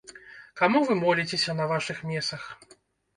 [0.61, 2.49] Каму вы моліцеся на вашых месах?